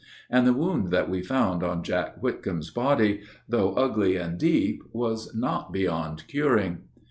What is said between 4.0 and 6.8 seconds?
and deep, was not beyond curing.